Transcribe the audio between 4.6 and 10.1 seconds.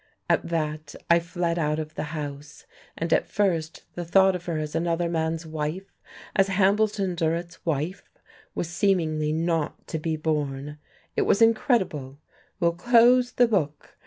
another man's wife, as Hambleton Durrett's wife, was seemingly not to